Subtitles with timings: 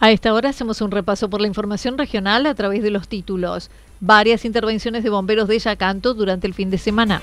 [0.00, 3.68] A esta hora hacemos un repaso por la información regional a través de los títulos.
[3.98, 7.20] Varias intervenciones de bomberos de Yacanto durante el fin de semana.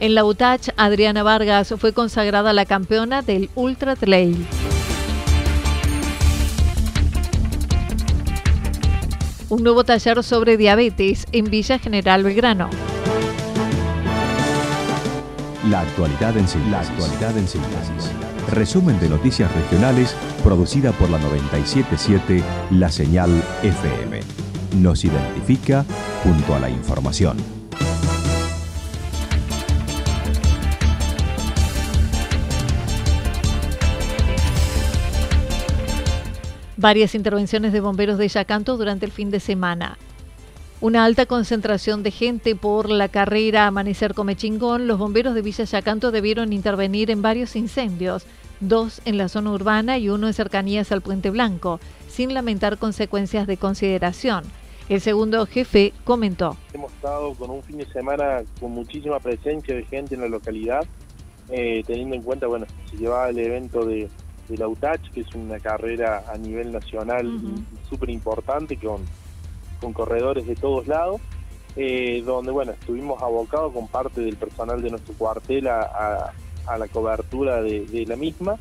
[0.00, 4.44] En la UTACH, Adriana Vargas fue consagrada la campeona del Ultra Trail.
[9.48, 12.95] Un nuevo taller sobre diabetes en Villa General Belgrano.
[15.70, 16.70] La actualidad en síntesis.
[16.70, 18.12] La actualidad en síntesis.
[18.52, 20.14] Resumen de noticias regionales
[20.44, 23.30] producida por la 977 La Señal
[23.64, 24.20] FM.
[24.76, 25.84] Nos identifica
[26.22, 27.36] junto a la información.
[36.76, 39.98] Varias intervenciones de bomberos de Yacanto durante el fin de semana.
[40.82, 46.10] Una alta concentración de gente por la carrera Amanecer Comechingón, los bomberos de Villa Yacanto
[46.10, 48.26] debieron intervenir en varios incendios,
[48.60, 53.46] dos en la zona urbana y uno en cercanías al Puente Blanco, sin lamentar consecuencias
[53.46, 54.44] de consideración.
[54.90, 56.58] El segundo jefe comentó.
[56.74, 60.84] Hemos estado con un fin de semana con muchísima presencia de gente en la localidad,
[61.48, 64.10] eh, teniendo en cuenta, bueno, se llevaba el evento de,
[64.50, 67.28] la UTACH, que es una carrera a nivel nacional
[67.88, 69.00] súper importante con
[69.80, 71.20] con corredores de todos lados,
[71.76, 76.32] eh, donde bueno, estuvimos abocados con parte del personal de nuestro cuartel a,
[76.78, 78.56] la cobertura de, la misma.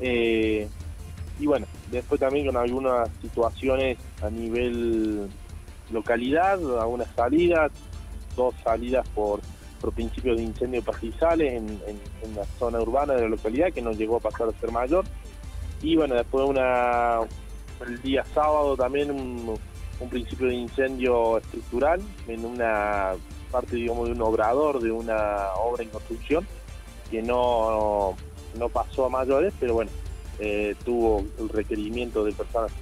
[0.00, 0.68] Eh,
[1.38, 5.28] y bueno, después también con algunas situaciones a nivel
[5.90, 7.70] localidad, algunas salidas,
[8.36, 9.40] dos salidas por,
[9.80, 11.80] por principio de incendio de pastizales en,
[12.36, 15.04] la zona urbana de la localidad, que nos llegó a pasar a ser mayor.
[15.82, 17.18] Y bueno, después una
[17.84, 19.58] el día sábado también un,
[20.02, 23.12] un principio de incendio estructural en una
[23.50, 26.46] parte, digamos, de un obrador, de una obra en construcción,
[27.10, 28.16] que no,
[28.58, 29.90] no pasó a mayores, pero bueno,
[30.38, 32.72] eh, tuvo el requerimiento de personas.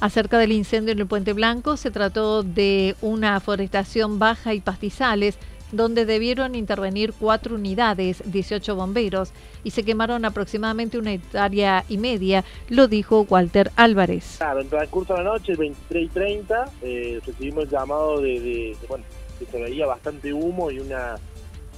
[0.00, 5.38] Acerca del incendio en el Puente Blanco, se trató de una forestación baja y pastizales
[5.72, 9.32] donde debieron intervenir cuatro unidades, 18 bomberos,
[9.64, 14.36] y se quemaron aproximadamente una hectárea y media, lo dijo Walter Álvarez.
[14.38, 19.04] Claro, en transcurso de la noche, 23 y 30, eh, recibimos el llamado de, bueno,
[19.38, 21.16] que se veía bastante humo y una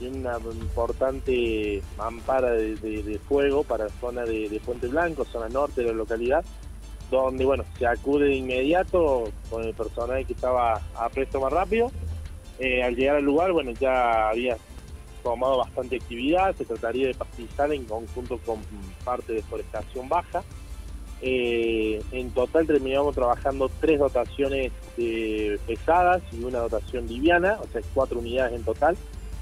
[0.08, 5.92] una importante mampara de, fuego para la zona de, Puente Blanco, zona norte de la
[5.92, 6.42] localidad,
[7.10, 11.90] donde bueno, se acude de inmediato con el personal que estaba a presto más rápido
[12.60, 14.56] eh, al llegar al lugar, bueno, ya había
[15.22, 18.58] tomado bastante actividad, se trataría de pastizal en conjunto con
[19.04, 20.42] parte de forestación baja.
[21.22, 27.82] Eh, en total terminamos trabajando tres dotaciones eh, pesadas y una dotación liviana, o sea,
[27.94, 28.96] cuatro unidades en total,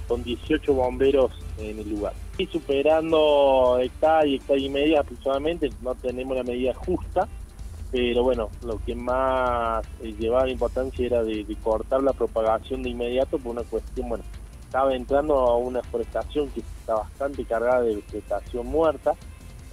[0.08, 2.14] con 18 bomberos en el lugar.
[2.36, 7.28] Y superando hectárea y hectárea y media aproximadamente, no tenemos la medida justa,
[7.90, 12.90] pero bueno, lo que más eh, llevaba la importancia era de, cortar la propagación de
[12.90, 14.24] inmediato por una cuestión, bueno,
[14.62, 19.14] estaba entrando a una forestación que está bastante cargada de vegetación muerta,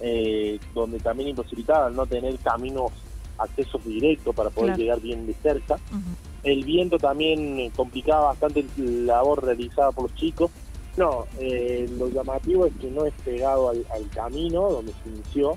[0.00, 2.92] eh, donde también imposibilitaba no tener caminos,
[3.38, 5.78] accesos directos para poder llegar bien de cerca.
[6.42, 10.50] El viento también complicaba bastante la labor realizada por los chicos,
[10.96, 13.84] no, eh, lo llamativo es que no es pegado al,
[14.14, 15.56] camino donde se inició.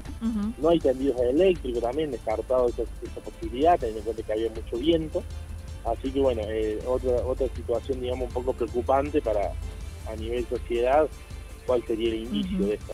[0.58, 2.84] No hay tendidos eléctricos también, descartado esa,
[3.24, 5.24] posibilidad, teniendo en cuenta que había mucho viento.
[5.86, 9.54] Así que bueno, eh, otra, otra situación digamos un poco preocupante para
[10.10, 11.08] a nivel sociedad,
[11.66, 12.94] cuál sería el inicio de esto.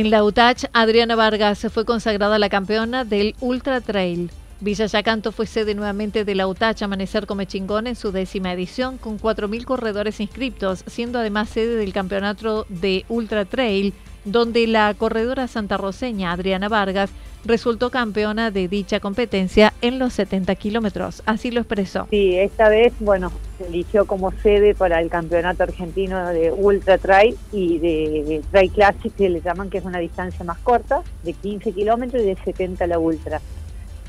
[0.00, 4.30] En la UTACH, Adriana Vargas fue consagrada la campeona del Ultra Trail.
[4.58, 8.96] Villa Yacanto fue sede nuevamente de la UTACH Amanecer Come Chingón en su décima edición
[8.96, 13.92] con 4.000 corredores inscriptos, siendo además sede del campeonato de Ultra Trail,
[14.24, 17.10] donde la corredora santarroceña Adriana Vargas
[17.44, 21.22] resultó campeona de dicha competencia en los 70 kilómetros.
[21.26, 22.06] Así lo expresó.
[22.10, 27.36] Sí, esta vez, bueno, se eligió como sede para el campeonato argentino de Ultra Trail
[27.52, 31.72] y de, Trail Classic, que le llaman que es una distancia más corta, de 15
[31.72, 33.40] kilómetros y de 70 la Ultra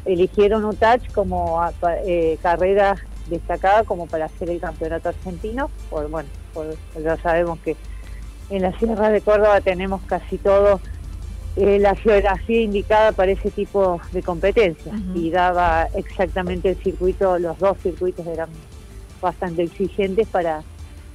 [0.06, 1.62] eligieron UTACH como
[2.06, 2.96] eh, carrera
[3.30, 6.30] destacada como para hacer el campeonato argentino, por bueno,
[7.02, 7.78] ya sabemos que
[8.52, 10.80] en la Sierra de Córdoba tenemos casi todo
[11.56, 17.58] eh, la geografía indicada para ese tipo de competencias y daba exactamente el circuito, los
[17.60, 18.50] dos circuitos eran
[19.22, 20.64] bastante exigentes para,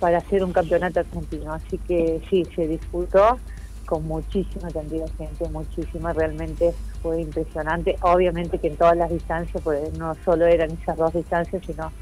[0.00, 3.38] para hacer un campeonato argentino, así que sí, se disfrutó
[3.86, 7.96] con muchísima cantidad de gente, muchísima, realmente fue impresionante.
[8.02, 11.92] Obviamente que en todas las distancias, pues no solo eran esas dos distancias, sino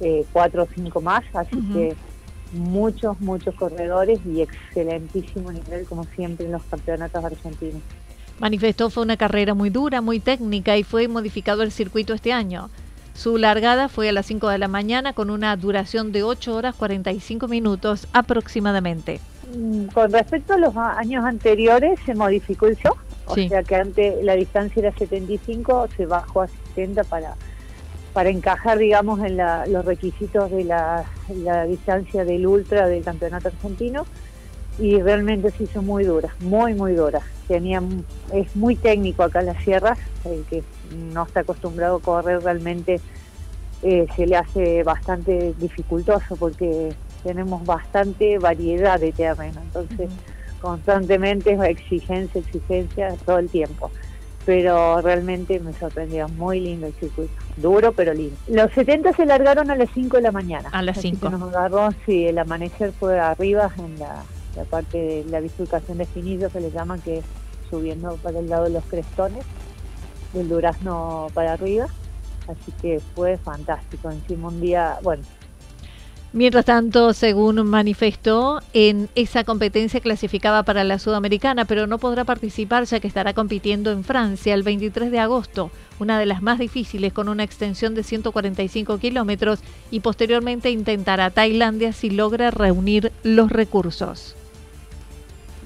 [0.00, 1.96] eh, cuatro o cinco más, así que
[2.54, 7.82] muchos, muchos corredores y excelentísimo nivel, como siempre en los campeonatos argentinos.
[8.38, 12.70] Manifestó fue una carrera muy dura, muy técnica y fue modificado el circuito este año.
[13.14, 16.74] Su largada fue a las 5 de la mañana con una duración de 8 horas
[16.74, 19.20] 45 minutos aproximadamente.
[19.56, 22.94] Mm, con respecto a los años anteriores, se modificó el show.
[23.26, 27.34] O sea que antes la distancia era 75, se bajó a 70 para,
[28.14, 31.04] para encajar, digamos, en los requisitos de la,
[31.68, 34.06] distancia del ultra del campeonato argentino.
[34.78, 37.20] Y realmente se hizo muy dura, muy, muy dura.
[37.46, 37.82] Tenía,
[38.32, 40.64] es muy técnico acá en las sierras, el que
[41.12, 43.00] no está acostumbrado a correr realmente
[43.82, 50.10] eh, se le hace bastante dificultoso porque tenemos bastante variedad de terreno, entonces
[50.60, 53.90] constantemente es exigencia, exigencia todo el tiempo.
[54.46, 58.36] Pero realmente me sorprendió, muy lindo el circuito, duro pero lindo.
[58.48, 60.68] Los 70 se largaron a las 5 de la mañana.
[60.70, 61.30] A las 5.
[61.30, 64.22] Nos agarró, sí, el amanecer fue arriba en la,
[64.70, 67.24] parte de la bifurcación de finillos que le llaman, que es
[67.70, 69.44] subiendo para el lado de los crestones,
[70.32, 71.86] del durazno para arriba.
[72.46, 74.10] Así que fue fantástico.
[74.10, 75.22] Encima un día, bueno,
[76.34, 82.86] Mientras tanto, según manifestó, en esa competencia clasificaba para la Sudamericana, pero no podrá participar
[82.86, 85.70] ya que estará compitiendo en Francia el 23 de agosto,
[86.00, 89.60] una de las más difíciles con una extensión de 145 kilómetros,
[89.92, 94.34] y posteriormente intentará Tailandia si logra reunir los recursos.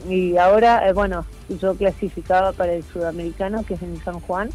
[0.07, 4.51] Y ahora, eh, bueno, yo clasificaba para el Sudamericano, que es en San Juan,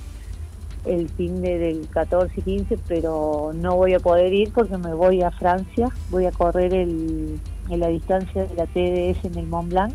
[0.86, 4.94] el fin de, del 14 y 15, pero no voy a poder ir porque me
[4.94, 7.40] voy a Francia, voy a correr el,
[7.70, 9.94] en la distancia de la TDS en el Mont Blanc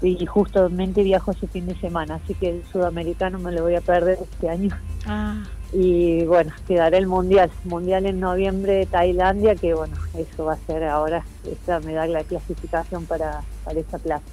[0.00, 3.80] y justamente viajo ese fin de semana, así que el sudamericano me lo voy a
[3.80, 4.70] perder este año.
[5.06, 5.42] Ah.
[5.72, 10.66] Y bueno, quedará el mundial, mundial en noviembre de Tailandia, que bueno, eso va a
[10.66, 14.24] ser ahora, esta me da la clasificación para, para esa plaza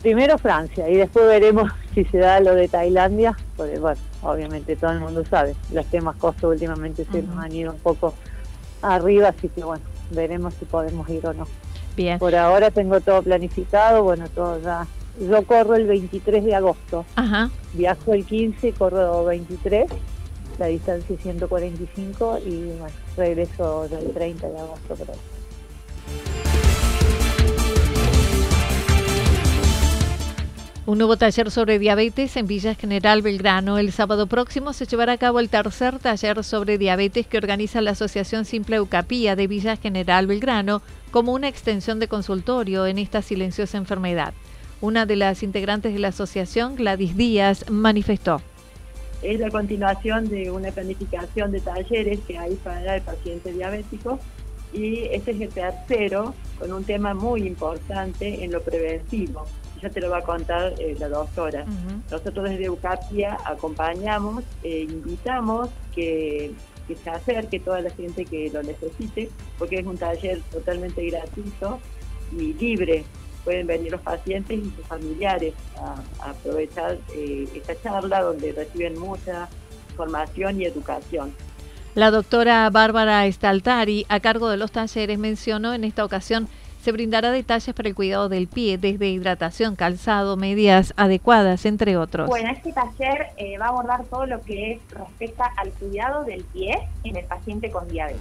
[0.00, 4.92] primero Francia y después veremos si se da lo de Tailandia, porque bueno, obviamente todo
[4.92, 8.14] el mundo sabe, los temas costos últimamente se nos han ido un poco
[8.82, 11.46] arriba, así que bueno, veremos si podemos ir o no.
[11.96, 12.18] Bien.
[12.18, 14.86] Por ahora tengo todo planificado, bueno, todo ya.
[15.20, 17.04] Yo corro el 23 de agosto.
[17.16, 17.50] Ajá.
[17.74, 19.90] Viajo el 15, corro 23,
[20.58, 24.94] la distancia 145 y bueno, regreso el 30 de agosto.
[24.96, 25.39] Pero...
[30.90, 33.78] Un nuevo taller sobre diabetes en Villa General Belgrano.
[33.78, 37.92] El sábado próximo se llevará a cabo el tercer taller sobre diabetes que organiza la
[37.92, 40.82] Asociación Simple Eucapía de Villa General Belgrano
[41.12, 44.34] como una extensión de consultorio en esta silenciosa enfermedad.
[44.80, 48.42] Una de las integrantes de la asociación, Gladys Díaz, manifestó.
[49.22, 54.18] Es la continuación de una planificación de talleres que hay para el paciente diabético
[54.72, 59.46] y este es el tercero con un tema muy importante en lo preventivo
[59.80, 61.64] ya te lo va a contar eh, la doctora.
[62.10, 66.52] Nosotros desde Eucapia acompañamos, e invitamos que,
[67.04, 71.78] se acerque toda la gente que lo necesite, porque es un taller totalmente gratuito
[72.32, 73.04] y libre.
[73.44, 79.48] Pueden venir los pacientes y sus familiares a, aprovechar eh, esta charla donde reciben mucha
[79.90, 81.32] información y educación.
[81.94, 86.48] La doctora Bárbara Staltari, a cargo de los talleres, mencionó en esta ocasión
[86.82, 92.28] se brindará detalles para el cuidado del pie, desde hidratación, calzado, medidas adecuadas, entre otros.
[92.28, 96.42] Bueno, este taller eh, va a abordar todo lo que es respecto al cuidado del
[96.44, 98.20] pie en el paciente con diabetes.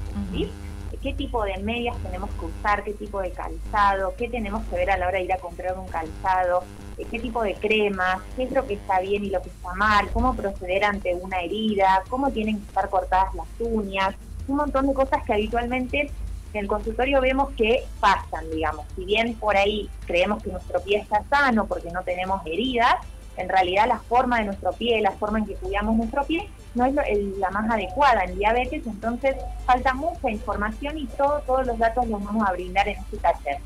[1.01, 4.91] qué tipo de medias tenemos que usar, qué tipo de calzado, qué tenemos que ver
[4.91, 6.63] a la hora de ir a comprar un calzado,
[6.97, 9.73] eh, qué tipo de cremas, qué es lo que está bien y lo que está
[9.75, 14.15] mal, cómo proceder ante una herida, cómo tienen que estar cortadas las uñas,
[14.49, 16.11] un montón de cosas que habitualmente
[16.53, 18.85] en el consultorio vemos que pasan, digamos.
[18.95, 22.95] Si bien por ahí creemos que nuestro pie está sano porque no tenemos heridas,
[23.37, 26.85] en realidad la forma de nuestro pie, la forma en que cuidamos nuestro pie, no
[26.85, 26.93] es
[27.37, 32.23] la más adecuada en diabetes, entonces falta mucha información y todo, todos los datos los
[32.23, 33.57] vamos a brindar en este taller.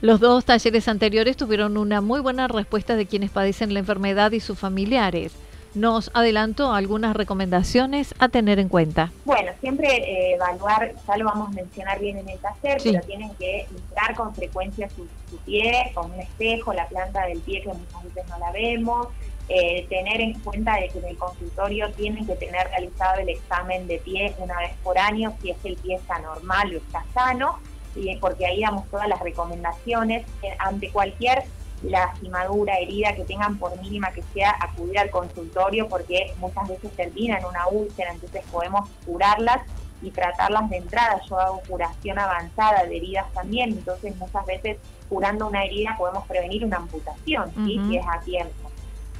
[0.00, 4.40] Los dos talleres anteriores tuvieron una muy buena respuesta de quienes padecen la enfermedad y
[4.40, 5.32] sus familiares
[5.74, 9.10] nos adelantó algunas recomendaciones a tener en cuenta.
[9.24, 13.30] Bueno, siempre eh, evaluar, ya lo vamos a mencionar bien en el taller, pero tienen
[13.36, 15.06] que mirar con frecuencia su,
[15.46, 19.08] pie, con un espejo, la planta del pie que muchas veces no la vemos,
[19.48, 23.86] eh, tener en cuenta de que en el consultorio tienen que tener realizado el examen
[23.86, 27.04] de pie una vez por año si es que el pie está normal o está
[27.14, 27.58] sano,
[27.94, 31.44] y porque ahí damos todas las recomendaciones eh, ante cualquier
[31.82, 37.38] lastimadura, herida que tengan por mínima que sea, acudir al consultorio porque muchas veces termina
[37.38, 39.62] en una úlcera, entonces podemos curarlas
[40.00, 41.20] y tratarlas de entrada.
[41.28, 46.64] Yo hago curación avanzada de heridas también, entonces muchas veces curando una herida podemos prevenir
[46.64, 48.70] una amputación, si es a tiempo.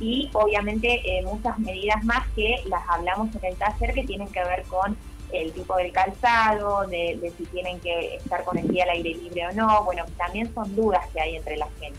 [0.01, 4.43] Y obviamente eh, muchas medidas más que las hablamos en el taller que tienen que
[4.43, 4.97] ver con
[5.33, 9.15] el tipo del calzado, de, de si tienen que estar con el pie al aire
[9.15, 9.85] libre o no.
[9.85, 11.99] Bueno, también son dudas que hay entre la gente.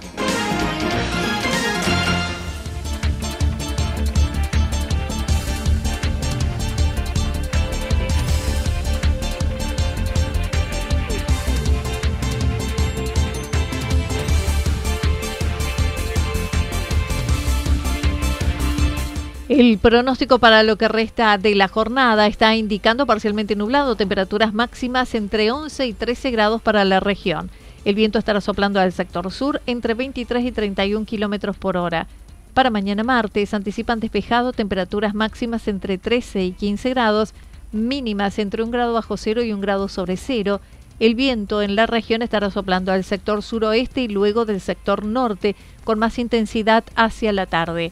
[19.53, 25.13] El pronóstico para lo que resta de la jornada está indicando parcialmente nublado, temperaturas máximas
[25.13, 27.49] entre 11 y 13 grados para la región.
[27.83, 32.07] El viento estará soplando al sector sur entre 23 y 31 kilómetros por hora.
[32.53, 37.33] Para mañana martes anticipan despejado, temperaturas máximas entre 13 y 15 grados,
[37.73, 40.61] mínimas entre un grado bajo cero y un grado sobre cero.
[40.97, 45.57] El viento en la región estará soplando al sector suroeste y luego del sector norte,
[45.83, 47.91] con más intensidad hacia la tarde.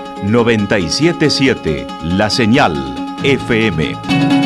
[0.23, 2.73] 977 La Señal
[3.23, 4.40] FM.